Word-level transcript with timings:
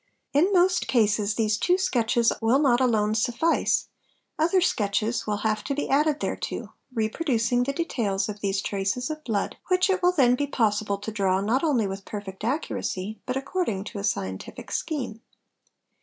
In 0.33 0.51
most 0.51 0.87
cases 0.87 1.35
these 1.35 1.59
two 1.59 1.77
sketches 1.77 2.33
will 2.41 2.57
not 2.57 2.81
alone 2.81 3.13
suffice, 3.13 3.87
other_ 4.39 4.53
REGISTRATION 4.57 5.09
OF 5.09 5.13
BLOOD 5.13 5.27
MARKS 5.27 5.27
565 5.27 5.27
sketches 5.27 5.27
will 5.27 5.37
have 5.37 5.63
to 5.65 5.75
be 5.75 5.89
added 5.89 6.19
thereto, 6.19 6.73
reproducing 6.91 7.63
the 7.63 7.73
details 7.73 8.27
of 8.27 8.39
these 8.39 8.63
traces 8.63 9.11
of 9.11 9.23
blood 9.23 9.57
which 9.67 9.91
it 9.91 10.01
will 10.01 10.13
then 10.13 10.33
be 10.33 10.47
possible 10.47 10.97
to 10.97 11.11
draw 11.11 11.39
not 11.39 11.63
only 11.63 11.85
with 11.85 12.03
per 12.05 12.19
fect 12.21 12.43
accuracy 12.43 13.19
but 13.27 13.37
according 13.37 13.83
to 13.83 13.99
a 13.99 14.03
scientific 14.03 14.71
scheme. 14.71 15.21